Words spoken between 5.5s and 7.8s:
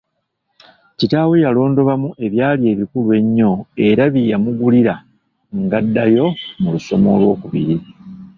ng’addayo mu lusoma olw’okubiri.